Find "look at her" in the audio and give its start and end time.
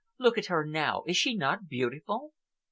0.17-0.65